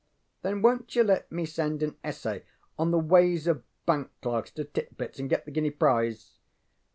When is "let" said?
1.03-1.31